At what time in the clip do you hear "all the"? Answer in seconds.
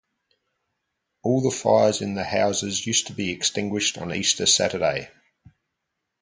1.21-1.55